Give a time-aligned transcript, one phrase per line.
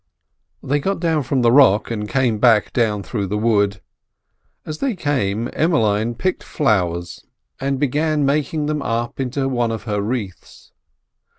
[0.63, 3.81] They got down from the rock, and came back down through the wood.
[4.65, 7.23] As they came Emmeline picked flowers
[7.59, 10.71] and began making them up into one of her wreaths.